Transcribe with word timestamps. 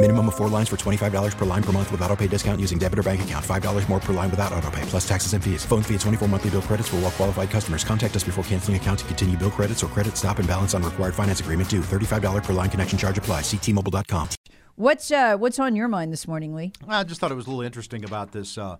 Minimum 0.00 0.28
of 0.28 0.36
four 0.36 0.48
lines 0.48 0.68
for 0.68 0.76
$25 0.76 1.36
per 1.36 1.44
line 1.44 1.62
per 1.62 1.72
month 1.72 1.90
with 1.90 2.00
auto 2.02 2.14
pay 2.14 2.28
discount 2.28 2.60
using 2.60 2.78
debit 2.78 3.00
or 3.00 3.02
bank 3.02 3.22
account. 3.22 3.44
$5 3.44 3.88
more 3.88 3.98
per 3.98 4.12
line 4.12 4.30
without 4.30 4.52
auto 4.52 4.70
pay, 4.70 4.82
plus 4.82 5.06
taxes 5.08 5.32
and 5.32 5.42
fees. 5.42 5.64
Phone 5.64 5.82
fee 5.82 5.94
at 5.94 6.00
24 6.02 6.28
monthly 6.28 6.50
bill 6.50 6.62
credits 6.62 6.88
for 6.88 6.96
all 6.96 7.02
well 7.02 7.10
qualified 7.10 7.50
customers. 7.50 7.82
Contact 7.82 8.14
us 8.14 8.22
before 8.22 8.44
canceling 8.44 8.76
account 8.76 9.00
to 9.00 9.04
continue 9.06 9.36
bill 9.36 9.50
credits 9.50 9.82
or 9.82 9.88
credit 9.88 10.16
stop 10.16 10.38
and 10.38 10.46
balance 10.46 10.72
on 10.72 10.84
required 10.84 11.16
finance 11.16 11.40
agreement 11.40 11.68
due. 11.68 11.80
$35 11.80 12.44
per 12.44 12.52
line 12.52 12.70
connection 12.70 12.96
charge 12.96 13.18
apply. 13.18 13.40
Ctmobile.com. 13.40 14.28
What's 14.76 15.10
uh, 15.10 15.36
what's 15.36 15.58
on 15.58 15.74
your 15.74 15.88
mind 15.88 16.12
this 16.12 16.28
morning, 16.28 16.54
Lee? 16.54 16.70
I 16.86 17.02
just 17.02 17.20
thought 17.20 17.32
it 17.32 17.34
was 17.34 17.48
a 17.48 17.50
little 17.50 17.64
interesting 17.64 18.04
about 18.04 18.30
this, 18.30 18.56
uh, 18.56 18.76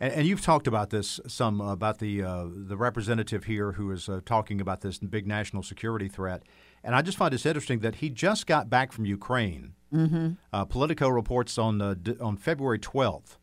and, 0.00 0.14
and, 0.14 0.26
you've 0.26 0.40
talked 0.40 0.66
about 0.66 0.88
this 0.88 1.20
some 1.26 1.60
uh, 1.60 1.72
about 1.72 1.98
the 1.98 2.22
uh, 2.22 2.46
the 2.48 2.78
representative 2.78 3.44
here 3.44 3.72
who 3.72 3.90
is 3.90 4.08
uh, 4.08 4.22
talking 4.24 4.58
about 4.58 4.80
this 4.80 4.96
big 4.96 5.26
national 5.26 5.62
security 5.62 6.08
threat, 6.08 6.44
and 6.88 6.96
I 6.96 7.02
just 7.02 7.18
find 7.18 7.34
this 7.34 7.44
interesting 7.44 7.80
that 7.80 7.96
he 7.96 8.08
just 8.08 8.46
got 8.46 8.70
back 8.70 8.92
from 8.92 9.04
Ukraine. 9.04 9.74
Mm-hmm. 9.92 10.30
Uh, 10.50 10.64
Politico 10.64 11.10
reports 11.10 11.58
on 11.58 11.82
on 12.18 12.38
February 12.38 12.78
twelfth 12.78 13.36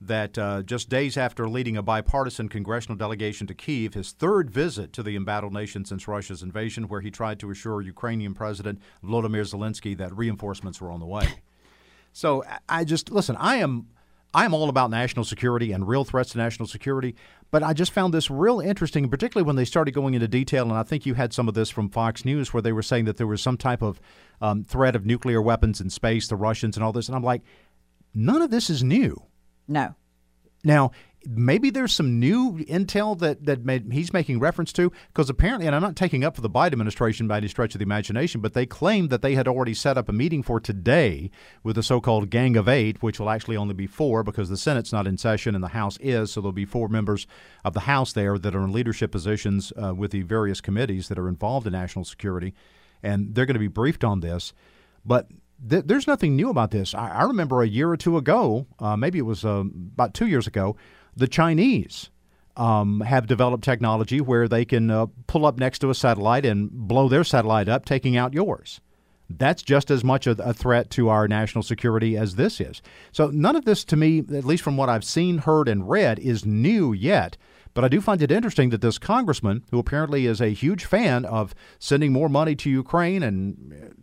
that 0.00 0.36
uh, 0.36 0.62
just 0.62 0.88
days 0.88 1.16
after 1.16 1.48
leading 1.48 1.76
a 1.76 1.82
bipartisan 1.82 2.48
congressional 2.48 2.96
delegation 2.96 3.46
to 3.46 3.54
Kiev, 3.54 3.94
his 3.94 4.10
third 4.10 4.50
visit 4.50 4.92
to 4.94 5.04
the 5.04 5.14
embattled 5.14 5.52
nation 5.52 5.84
since 5.84 6.08
Russia's 6.08 6.42
invasion, 6.42 6.88
where 6.88 7.00
he 7.00 7.12
tried 7.12 7.38
to 7.38 7.50
assure 7.50 7.80
Ukrainian 7.80 8.34
President 8.34 8.80
Volodymyr 9.04 9.46
Zelensky 9.48 9.96
that 9.96 10.16
reinforcements 10.16 10.80
were 10.80 10.90
on 10.90 10.98
the 10.98 11.06
way. 11.06 11.28
So 12.12 12.42
I 12.68 12.82
just 12.82 13.12
listen. 13.12 13.36
I 13.36 13.58
am 13.58 13.86
I 14.32 14.44
am 14.44 14.54
all 14.54 14.68
about 14.68 14.90
national 14.90 15.24
security 15.24 15.72
and 15.72 15.88
real 15.88 16.04
threats 16.04 16.30
to 16.30 16.38
national 16.38 16.68
security, 16.68 17.16
but 17.50 17.62
I 17.64 17.72
just 17.72 17.92
found 17.92 18.14
this 18.14 18.30
real 18.30 18.60
interesting, 18.60 19.08
particularly 19.08 19.46
when 19.46 19.56
they 19.56 19.64
started 19.64 19.92
going 19.92 20.14
into 20.14 20.28
detail. 20.28 20.64
And 20.64 20.72
I 20.72 20.84
think 20.84 21.04
you 21.04 21.14
had 21.14 21.32
some 21.32 21.48
of 21.48 21.54
this 21.54 21.68
from 21.68 21.88
Fox 21.88 22.24
News, 22.24 22.54
where 22.54 22.62
they 22.62 22.72
were 22.72 22.82
saying 22.82 23.06
that 23.06 23.16
there 23.16 23.26
was 23.26 23.42
some 23.42 23.56
type 23.56 23.82
of 23.82 24.00
um, 24.40 24.62
threat 24.62 24.94
of 24.94 25.04
nuclear 25.04 25.42
weapons 25.42 25.80
in 25.80 25.90
space, 25.90 26.28
the 26.28 26.36
Russians, 26.36 26.76
and 26.76 26.84
all 26.84 26.92
this. 26.92 27.08
And 27.08 27.16
I'm 27.16 27.24
like, 27.24 27.42
none 28.14 28.40
of 28.40 28.50
this 28.50 28.70
is 28.70 28.84
new. 28.84 29.20
No. 29.66 29.96
Now, 30.62 30.92
maybe 31.26 31.70
there's 31.70 31.92
some 31.92 32.18
new 32.18 32.58
intel 32.64 33.18
that 33.18 33.44
that 33.44 33.64
made, 33.64 33.92
he's 33.92 34.12
making 34.12 34.40
reference 34.40 34.72
to 34.72 34.90
because 35.08 35.28
apparently, 35.28 35.66
and 35.66 35.76
I'm 35.76 35.82
not 35.82 35.96
taking 35.96 36.24
up 36.24 36.34
for 36.34 36.40
the 36.40 36.50
Biden 36.50 36.72
administration 36.72 37.28
by 37.28 37.38
any 37.38 37.48
stretch 37.48 37.74
of 37.74 37.78
the 37.78 37.84
imagination, 37.84 38.40
but 38.40 38.54
they 38.54 38.66
claimed 38.66 39.10
that 39.10 39.22
they 39.22 39.34
had 39.34 39.46
already 39.46 39.74
set 39.74 39.98
up 39.98 40.08
a 40.08 40.12
meeting 40.12 40.42
for 40.42 40.60
today 40.60 41.30
with 41.62 41.76
the 41.76 41.82
so-called 41.82 42.30
Gang 42.30 42.56
of 42.56 42.68
Eight, 42.68 43.02
which 43.02 43.20
will 43.20 43.30
actually 43.30 43.56
only 43.56 43.74
be 43.74 43.86
four 43.86 44.22
because 44.22 44.48
the 44.48 44.56
Senate's 44.56 44.92
not 44.92 45.06
in 45.06 45.18
session 45.18 45.54
and 45.54 45.62
the 45.62 45.68
House 45.68 45.98
is, 46.00 46.32
so 46.32 46.40
there'll 46.40 46.52
be 46.52 46.64
four 46.64 46.88
members 46.88 47.26
of 47.64 47.74
the 47.74 47.80
House 47.80 48.12
there 48.12 48.38
that 48.38 48.54
are 48.54 48.64
in 48.64 48.72
leadership 48.72 49.12
positions 49.12 49.72
uh, 49.82 49.94
with 49.94 50.12
the 50.12 50.22
various 50.22 50.60
committees 50.60 51.08
that 51.08 51.18
are 51.18 51.28
involved 51.28 51.66
in 51.66 51.72
national 51.72 52.04
security, 52.04 52.54
and 53.02 53.34
they're 53.34 53.46
going 53.46 53.54
to 53.54 53.60
be 53.60 53.68
briefed 53.68 54.04
on 54.04 54.20
this. 54.20 54.52
But 55.04 55.28
th- 55.68 55.84
there's 55.86 56.06
nothing 56.06 56.36
new 56.36 56.50
about 56.50 56.70
this. 56.70 56.94
I, 56.94 57.10
I, 57.10 57.22
remember 57.24 57.62
a 57.62 57.68
year 57.68 57.90
or 57.90 57.96
two 57.96 58.16
ago, 58.16 58.66
uh, 58.78 58.96
maybe 58.96 59.18
it 59.18 59.22
was 59.22 59.44
uh, 59.44 59.64
about 59.94 60.14
two 60.14 60.26
years 60.26 60.46
ago, 60.46 60.76
the 61.16 61.28
Chinese 61.28 62.10
um, 62.56 63.00
have 63.00 63.26
developed 63.26 63.64
technology 63.64 64.20
where 64.20 64.48
they 64.48 64.64
can 64.64 64.90
uh, 64.90 65.06
pull 65.26 65.46
up 65.46 65.58
next 65.58 65.78
to 65.80 65.90
a 65.90 65.94
satellite 65.94 66.44
and 66.44 66.70
blow 66.70 67.08
their 67.08 67.24
satellite 67.24 67.68
up, 67.68 67.84
taking 67.84 68.16
out 68.16 68.34
yours. 68.34 68.80
That's 69.30 69.62
just 69.62 69.90
as 69.90 70.02
much 70.02 70.26
a, 70.26 70.52
threat 70.52 70.90
to 70.90 71.08
our 71.08 71.28
national 71.28 71.62
security 71.62 72.16
as 72.16 72.34
this 72.34 72.60
is. 72.60 72.82
So, 73.12 73.28
none 73.28 73.54
of 73.54 73.64
this 73.64 73.84
to 73.84 73.96
me, 73.96 74.18
at 74.18 74.44
least 74.44 74.64
from 74.64 74.76
what 74.76 74.88
I've 74.88 75.04
seen, 75.04 75.38
heard, 75.38 75.68
and 75.68 75.88
read, 75.88 76.18
is 76.18 76.44
new 76.44 76.92
yet. 76.92 77.36
But 77.72 77.84
I 77.84 77.88
do 77.88 78.00
find 78.00 78.20
it 78.20 78.32
interesting 78.32 78.70
that 78.70 78.80
this 78.80 78.98
congressman, 78.98 79.62
who 79.70 79.78
apparently 79.78 80.26
is 80.26 80.40
a 80.40 80.48
huge 80.48 80.84
fan 80.84 81.24
of 81.24 81.54
sending 81.78 82.12
more 82.12 82.28
money 82.28 82.56
to 82.56 82.70
Ukraine 82.70 83.22
and 83.22 83.94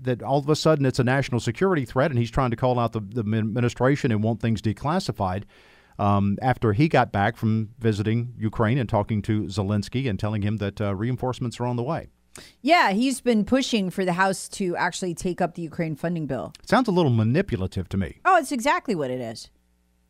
that 0.00 0.22
all 0.22 0.38
of 0.38 0.48
a 0.48 0.56
sudden 0.56 0.86
it's 0.86 0.98
a 0.98 1.04
national 1.04 1.40
security 1.40 1.84
threat, 1.84 2.10
and 2.10 2.18
he's 2.18 2.30
trying 2.30 2.50
to 2.50 2.56
call 2.56 2.78
out 2.78 2.92
the, 2.92 3.00
the 3.00 3.20
administration 3.20 4.10
and 4.10 4.22
want 4.22 4.40
things 4.40 4.62
declassified. 4.62 5.42
Um, 5.98 6.38
after 6.40 6.72
he 6.74 6.88
got 6.88 7.10
back 7.10 7.36
from 7.36 7.70
visiting 7.78 8.34
Ukraine 8.38 8.78
and 8.78 8.88
talking 8.88 9.20
to 9.22 9.44
Zelensky 9.44 10.08
and 10.08 10.18
telling 10.18 10.42
him 10.42 10.58
that 10.58 10.80
uh, 10.80 10.94
reinforcements 10.94 11.58
are 11.58 11.66
on 11.66 11.76
the 11.76 11.82
way. 11.82 12.08
Yeah, 12.62 12.92
he's 12.92 13.20
been 13.20 13.44
pushing 13.44 13.90
for 13.90 14.04
the 14.04 14.12
House 14.12 14.48
to 14.50 14.76
actually 14.76 15.14
take 15.14 15.40
up 15.40 15.54
the 15.54 15.62
Ukraine 15.62 15.96
funding 15.96 16.26
bill. 16.26 16.52
Sounds 16.64 16.86
a 16.86 16.92
little 16.92 17.10
manipulative 17.10 17.88
to 17.88 17.96
me. 17.96 18.20
Oh, 18.24 18.36
it's 18.36 18.52
exactly 18.52 18.94
what 18.94 19.10
it 19.10 19.20
is. 19.20 19.50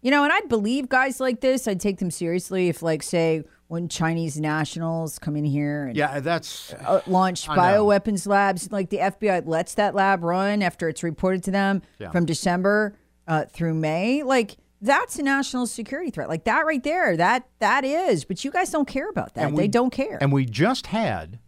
You 0.03 0.11
know, 0.11 0.25
and 0.25 0.33
I'd 0.33 0.49
believe 0.49 0.91
guys 0.91 1.21
like 1.21 1.41
this. 1.41 1.67
I'd 1.67 1.81
take 1.81 1.99
them 1.99 2.11
seriously 2.11 2.69
if, 2.69 2.83
like, 2.83 3.03
say, 3.03 3.45
when 3.69 3.89
Chinese 3.89 4.41
nationals 4.41 5.19
come 5.19 5.37
in 5.37 5.45
here 5.45 5.87
and 5.87 5.97
yeah, 5.97 6.21
that's 6.21 6.73
uh, 6.73 7.03
launch 7.07 7.47
bioweapons 7.47 8.27
labs. 8.27 8.73
Like 8.73 8.89
the 8.89 8.97
FBI 8.97 9.47
lets 9.47 9.75
that 9.75 9.95
lab 9.95 10.25
run 10.25 10.63
after 10.63 10.89
it's 10.89 11.03
reported 11.03 11.45
to 11.45 11.51
them 11.51 11.83
yeah. 11.99 12.11
from 12.11 12.25
December 12.25 12.97
uh, 13.29 13.45
through 13.45 13.75
May. 13.75 14.23
Like 14.23 14.57
that's 14.81 15.19
a 15.19 15.23
national 15.23 15.67
security 15.67 16.11
threat. 16.11 16.29
Like 16.29 16.45
that 16.45 16.65
right 16.65 16.83
there. 16.83 17.17
That 17.17 17.49
that 17.59 17.85
is. 17.85 18.25
But 18.25 18.45
you 18.45 18.51
guys 18.51 18.71
don't 18.71 18.89
care 18.89 19.09
about 19.09 19.35
that. 19.35 19.53
We, 19.53 19.63
they 19.63 19.69
don't 19.69 19.91
care. 19.91 20.19
And 20.21 20.33
we 20.33 20.45
just 20.45 20.89
had 20.89 21.39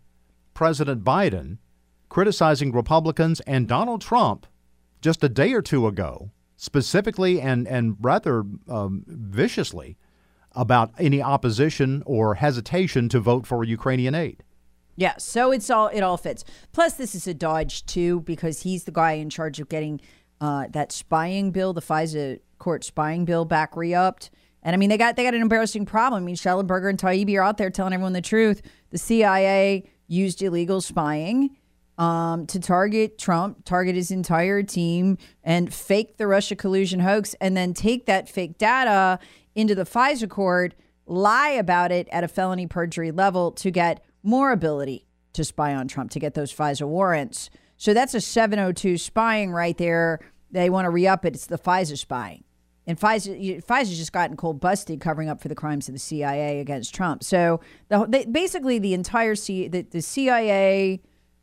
President 0.54 1.04
Biden 1.04 1.58
criticizing 2.08 2.72
Republicans 2.72 3.40
and 3.40 3.68
Donald 3.68 4.00
Trump 4.00 4.46
just 5.00 5.22
a 5.24 5.28
day 5.28 5.52
or 5.52 5.62
two 5.62 5.86
ago, 5.86 6.30
specifically 6.56 7.40
and 7.40 7.66
and 7.68 7.96
rather 8.00 8.44
um, 8.68 9.04
viciously 9.06 9.96
about 10.52 10.90
any 10.98 11.22
opposition 11.22 12.02
or 12.06 12.34
hesitation 12.34 13.08
to 13.08 13.20
vote 13.20 13.46
for 13.46 13.62
Ukrainian 13.62 14.14
aid. 14.14 14.42
Yeah, 14.96 15.14
so 15.16 15.52
it's 15.52 15.70
all 15.70 15.86
it 15.88 16.00
all 16.00 16.16
fits. 16.16 16.44
Plus, 16.72 16.94
this 16.94 17.14
is 17.14 17.26
a 17.26 17.32
dodge 17.32 17.86
too 17.86 18.20
because 18.20 18.62
he's 18.62 18.84
the 18.84 18.92
guy 18.92 19.12
in 19.12 19.30
charge 19.30 19.60
of 19.60 19.68
getting 19.68 20.00
uh, 20.40 20.66
that 20.70 20.92
spying 20.92 21.50
bill, 21.50 21.72
the 21.72 21.82
FISA 21.82 22.40
court 22.58 22.84
spying 22.84 23.24
bill, 23.24 23.44
back 23.44 23.76
re-upped. 23.76 24.30
And 24.62 24.74
I 24.74 24.76
mean, 24.76 24.90
they 24.90 24.98
got 24.98 25.16
they 25.16 25.24
got 25.24 25.34
an 25.34 25.42
embarrassing 25.42 25.86
problem. 25.86 26.22
I 26.22 26.26
mean, 26.26 26.36
Shellenberger 26.36 26.90
and 26.90 26.98
Taibbi 26.98 27.36
are 27.38 27.42
out 27.42 27.56
there 27.56 27.70
telling 27.70 27.92
everyone 27.92 28.12
the 28.12 28.20
truth. 28.20 28.62
The 28.90 28.98
CIA 28.98 29.84
used 30.06 30.42
illegal 30.42 30.80
spying 30.80 31.56
um, 31.96 32.46
to 32.46 32.58
target 32.58 33.18
Trump, 33.18 33.64
target 33.64 33.94
his 33.94 34.10
entire 34.10 34.62
team, 34.62 35.18
and 35.44 35.72
fake 35.72 36.16
the 36.16 36.26
Russia 36.26 36.56
collusion 36.56 37.00
hoax, 37.00 37.34
and 37.40 37.56
then 37.56 37.74
take 37.74 38.06
that 38.06 38.28
fake 38.28 38.58
data 38.58 39.18
into 39.54 39.74
the 39.74 39.84
FISA 39.84 40.28
court, 40.28 40.74
lie 41.06 41.50
about 41.50 41.92
it 41.92 42.08
at 42.10 42.24
a 42.24 42.28
felony 42.28 42.66
perjury 42.66 43.10
level 43.10 43.52
to 43.52 43.70
get 43.70 44.02
more 44.22 44.50
ability 44.50 45.06
to 45.32 45.44
spy 45.44 45.74
on 45.74 45.88
Trump, 45.88 46.10
to 46.10 46.18
get 46.18 46.34
those 46.34 46.52
FISA 46.52 46.86
warrants. 46.86 47.50
So 47.80 47.94
that's 47.94 48.12
a 48.12 48.20
702 48.20 48.98
spying 48.98 49.52
right 49.52 49.76
there. 49.78 50.20
They 50.50 50.68
want 50.68 50.84
to 50.84 50.90
re 50.90 51.06
up 51.06 51.24
it. 51.24 51.34
It's 51.34 51.46
the 51.46 51.58
FISA 51.58 51.96
spying. 51.96 52.44
And 52.86 53.00
FISA, 53.00 53.64
FISA's 53.64 53.96
just 53.96 54.12
gotten 54.12 54.36
cold 54.36 54.60
busted 54.60 55.00
covering 55.00 55.30
up 55.30 55.40
for 55.40 55.48
the 55.48 55.54
crimes 55.54 55.88
of 55.88 55.94
the 55.94 55.98
CIA 55.98 56.60
against 56.60 56.94
Trump. 56.94 57.24
So 57.24 57.60
the, 57.88 58.04
they, 58.06 58.26
basically, 58.26 58.78
the 58.78 58.92
entire 58.92 59.34
C, 59.34 59.66
the, 59.66 59.80
the 59.80 60.02
CIA, 60.02 61.00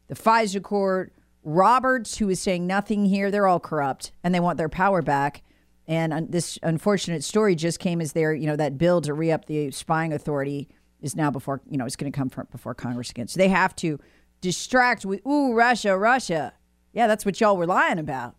the 0.09 0.13
FISA 0.13 0.61
court, 0.61 1.11
Roberts, 1.43 2.19
who 2.19 2.29
is 2.29 2.39
saying 2.39 2.67
nothing 2.67 3.07
here, 3.07 3.31
they're 3.31 3.47
all 3.47 3.59
corrupt 3.59 4.11
and 4.23 4.35
they 4.35 4.39
want 4.39 4.59
their 4.59 4.69
power 4.69 5.01
back. 5.01 5.41
And 5.87 6.31
this 6.31 6.59
unfortunate 6.61 7.23
story 7.23 7.55
just 7.55 7.79
came 7.79 7.99
as 7.99 8.13
there, 8.13 8.31
you 8.31 8.45
know, 8.45 8.57
that 8.57 8.77
bill 8.77 9.01
to 9.01 9.13
re 9.15 9.31
up 9.31 9.45
the 9.45 9.71
spying 9.71 10.13
authority 10.13 10.69
is 11.01 11.15
now 11.15 11.31
before, 11.31 11.61
you 11.67 11.77
know, 11.77 11.85
it's 11.85 11.95
going 11.95 12.11
to 12.11 12.15
come 12.15 12.29
from 12.29 12.47
before 12.51 12.75
Congress 12.75 13.09
again. 13.09 13.27
So 13.27 13.39
they 13.39 13.49
have 13.49 13.75
to 13.77 13.99
distract 14.41 15.05
with, 15.05 15.25
ooh, 15.25 15.53
Russia, 15.53 15.97
Russia. 15.97 16.53
Yeah, 16.93 17.07
that's 17.07 17.25
what 17.25 17.39
y'all 17.41 17.57
were 17.57 17.65
lying 17.67 17.99
about. 17.99 18.35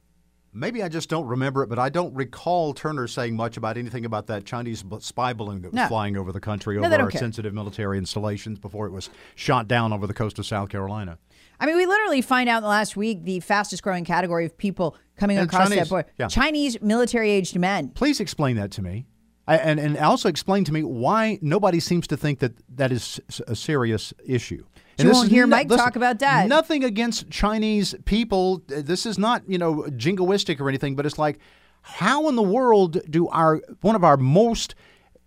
Maybe 0.53 0.83
I 0.83 0.89
just 0.89 1.09
don't 1.11 1.27
remember 1.27 1.62
it, 1.62 1.69
but 1.69 1.79
I 1.79 1.89
don't 1.91 2.12
recall 2.15 2.73
Turner 2.73 3.06
saying 3.06 3.37
much 3.37 3.56
about 3.56 3.77
anything 3.77 4.05
about 4.06 4.27
that 4.29 4.45
Chinese 4.47 4.83
spy 5.00 5.33
balloon 5.35 5.61
that 5.62 5.69
was 5.73 5.77
No. 5.77 5.87
flying 5.89 6.17
over 6.17 6.33
the 6.33 6.41
country 6.41 6.77
No, 6.81 6.87
over 6.87 7.03
our 7.03 7.11
care. 7.11 7.19
sensitive 7.21 7.53
military 7.53 7.99
installations 7.99 8.59
before 8.59 8.87
it 8.87 8.91
was 8.93 9.11
shot 9.35 9.69
down 9.69 9.93
over 9.93 10.06
the 10.06 10.15
coast 10.15 10.39
of 10.39 10.47
South 10.47 10.71
Carolina. 10.71 11.19
I 11.61 11.67
mean, 11.67 11.77
we 11.77 11.87
literally 11.87 12.23
find 12.23 12.49
out 12.49 12.59
in 12.59 12.62
the 12.62 12.69
last 12.69 12.97
week 12.97 13.25
the 13.25 13.41
fastest 13.41 13.83
growing 13.83 14.05
category 14.05 14.47
of 14.47 14.56
people 14.56 14.97
coming 15.17 15.37
And 15.39 15.47
across 15.47 15.69
Chinese, 15.69 15.79
that 15.85 15.89
border. 15.91 16.09
yeah. 16.19 16.29
Chinese 16.29 16.81
military 16.81 17.31
aged 17.31 17.56
men. 17.59 17.91
Please 17.91 18.19
explain 18.19 18.56
that 18.56 18.71
to 18.73 18.83
me. 18.83 19.06
I, 19.47 19.56
and, 19.59 19.79
and 19.79 19.97
also 19.99 20.29
explain 20.29 20.65
to 20.65 20.73
me 20.73 20.83
why 20.83 21.39
nobody 21.43 21.81
seems 21.81 22.06
to 22.09 22.17
think 22.17 22.39
that 22.41 22.53
that 22.77 22.91
is 22.91 23.21
a 23.47 23.55
serious 23.55 24.12
issue. 24.25 24.65
And 24.99 25.06
You 25.09 25.12
won't 25.15 25.31
hear 25.31 25.47
no- 25.47 25.56
Mike 25.56 25.69
listen, 25.69 25.85
talk 25.85 25.97
about 25.97 26.19
that. 26.19 26.49
Nothing 26.49 26.83
against 26.85 27.31
Chinese 27.31 27.95
people. 28.05 28.62
This 28.67 29.06
is 29.06 29.19
not, 29.19 29.43
you 29.49 29.59
know, 29.59 29.85
jingoistic 29.91 30.61
or 30.61 30.69
anything, 30.69 30.97
but 30.97 31.06
it's 31.06 31.19
like, 31.19 31.39
how 31.83 32.29
in 32.29 32.35
the 32.37 32.43
world 32.43 32.99
do 33.09 33.29
our 33.29 33.62
one 33.81 33.95
of 33.95 34.03
our 34.05 34.17
most 34.17 34.75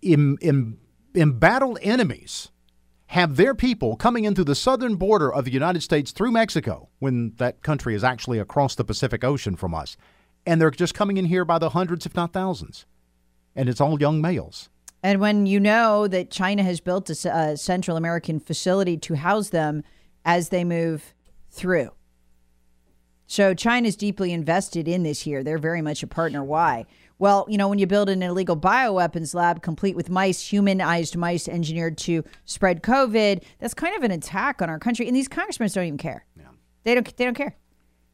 em, 0.02 0.36
em, 0.42 0.78
embattled 1.14 1.78
enemies 1.82 2.50
have 3.06 3.36
their 3.36 3.54
people 3.54 3.96
coming 3.96 4.24
in 4.24 4.34
through 4.34 4.44
the 4.44 4.54
southern 4.54 4.94
border 4.96 5.32
of 5.32 5.44
the 5.44 5.50
United 5.50 5.82
States 5.82 6.12
through 6.12 6.30
Mexico 6.30 6.88
when 6.98 7.32
that 7.36 7.62
country 7.62 7.94
is 7.94 8.04
actually 8.04 8.38
across 8.38 8.74
the 8.74 8.84
Pacific 8.84 9.24
Ocean 9.24 9.56
from 9.56 9.74
us, 9.74 9.96
and 10.46 10.60
they're 10.60 10.70
just 10.70 10.94
coming 10.94 11.16
in 11.16 11.26
here 11.26 11.44
by 11.44 11.58
the 11.58 11.70
hundreds, 11.70 12.06
if 12.06 12.14
not 12.14 12.32
thousands, 12.32 12.86
and 13.56 13.68
it's 13.68 13.80
all 13.80 14.00
young 14.00 14.20
males. 14.20 14.70
And 15.02 15.20
when 15.20 15.46
you 15.46 15.58
know 15.58 16.06
that 16.06 16.30
China 16.30 16.62
has 16.62 16.80
built 16.80 17.10
a 17.10 17.56
Central 17.56 17.96
American 17.96 18.38
facility 18.38 18.96
to 18.98 19.14
house 19.14 19.48
them 19.48 19.82
as 20.24 20.50
they 20.50 20.64
move 20.64 21.14
through. 21.50 21.90
So 23.26 23.54
China's 23.54 23.96
deeply 23.96 24.32
invested 24.32 24.86
in 24.86 25.02
this 25.02 25.22
here. 25.22 25.42
They're 25.42 25.58
very 25.58 25.82
much 25.82 26.02
a 26.02 26.06
partner. 26.06 26.44
Why? 26.44 26.84
Well, 27.18 27.46
you 27.48 27.56
know, 27.56 27.68
when 27.68 27.78
you 27.78 27.86
build 27.86 28.08
an 28.08 28.22
illegal 28.22 28.56
bioweapons 28.56 29.34
lab 29.34 29.62
complete 29.62 29.96
with 29.96 30.10
mice, 30.10 30.40
humanized 30.40 31.16
mice 31.16 31.48
engineered 31.48 31.96
to 31.98 32.24
spread 32.44 32.82
COVID, 32.82 33.42
that's 33.58 33.74
kind 33.74 33.96
of 33.96 34.02
an 34.02 34.10
attack 34.10 34.60
on 34.60 34.68
our 34.68 34.78
country. 34.78 35.06
And 35.06 35.16
these 35.16 35.28
congressmen 35.28 35.70
don't 35.70 35.84
even 35.84 35.98
care. 35.98 36.26
Yeah. 36.36 36.48
They 36.84 36.94
don't 36.94 37.16
they 37.16 37.24
don't 37.24 37.36
care. 37.36 37.56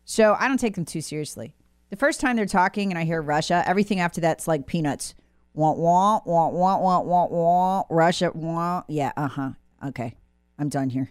So 0.04 0.36
I 0.38 0.46
don't 0.46 0.58
take 0.58 0.74
them 0.74 0.84
too 0.84 1.00
seriously. 1.00 1.54
The 1.90 1.96
first 1.96 2.20
time 2.20 2.36
they're 2.36 2.46
talking 2.46 2.90
and 2.90 2.98
I 2.98 3.04
hear 3.04 3.20
Russia, 3.20 3.64
everything 3.66 3.98
after 3.98 4.20
that's 4.20 4.46
like 4.46 4.66
peanuts. 4.66 5.14
Wah 5.58 5.72
wah 5.72 6.20
wah 6.24 6.48
wah 6.50 6.78
wah 6.78 7.00
wah 7.00 7.26
wah. 7.26 7.82
Russia 7.90 8.30
wah. 8.32 8.84
Yeah, 8.86 9.10
uh 9.16 9.26
huh. 9.26 9.50
Okay, 9.84 10.14
I'm 10.56 10.68
done 10.68 10.88
here. 10.88 11.10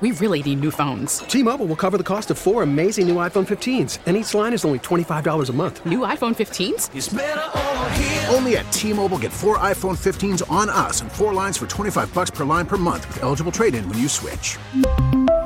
We 0.00 0.12
really 0.12 0.40
need 0.40 0.60
new 0.60 0.70
phones. 0.70 1.18
T-Mobile 1.26 1.66
will 1.66 1.74
cover 1.74 1.98
the 1.98 2.04
cost 2.04 2.30
of 2.30 2.38
four 2.38 2.62
amazing 2.62 3.08
new 3.08 3.16
iPhone 3.16 3.44
15s, 3.44 3.98
and 4.06 4.16
each 4.16 4.32
line 4.34 4.52
is 4.52 4.64
only 4.64 4.78
$25 4.78 5.50
a 5.50 5.52
month. 5.52 5.84
New 5.84 6.00
iPhone 6.06 6.36
15s? 6.36 8.32
Only 8.32 8.56
at 8.58 8.70
T-Mobile 8.70 9.18
get 9.18 9.32
four 9.32 9.58
iPhone 9.58 9.96
15s 9.98 10.48
on 10.48 10.70
us 10.70 11.00
and 11.00 11.10
four 11.10 11.34
lines 11.34 11.58
for 11.58 11.66
25 11.66 12.14
bucks 12.14 12.30
per 12.30 12.44
line 12.44 12.66
per 12.66 12.76
month 12.76 13.08
with 13.08 13.24
eligible 13.24 13.50
trade-in 13.50 13.88
when 13.88 13.98
you 13.98 14.06
switch. 14.06 14.58